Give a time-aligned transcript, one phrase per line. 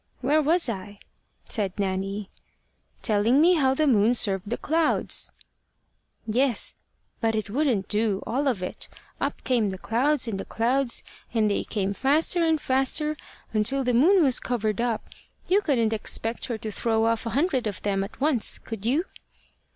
[0.21, 0.97] "Where was I?"
[1.47, 2.31] said Nanny.
[3.03, 5.29] "Telling me how the moon served the clouds."
[6.25, 6.73] "Yes.
[7.19, 8.89] But it wouldn't do, all of it.
[9.19, 11.03] Up came the clouds and the clouds,
[11.35, 13.15] and they came faster and faster,
[13.53, 15.07] until the moon was covered up.
[15.47, 19.03] You couldn't expect her to throw off a hundred of them at once could you?"